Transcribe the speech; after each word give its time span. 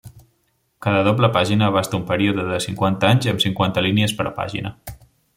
Cada 0.85 1.01
doble 1.07 1.27
pàgina 1.35 1.67
abasta 1.73 1.99
un 1.99 2.07
període 2.07 2.45
de 2.47 2.59
cinquanta 2.65 3.09
anys, 3.15 3.27
amb 3.33 3.43
cinquanta 3.47 3.85
línies 3.89 4.15
per 4.23 4.31
pàgina. 4.39 4.73